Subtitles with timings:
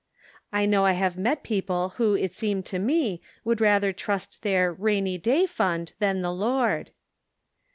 [0.51, 1.93] I know I have met Their Jewels.
[1.93, 6.23] 29 people who it seemed to me, would rather trust their 'rainy day fund' than
[6.23, 6.89] the Lord."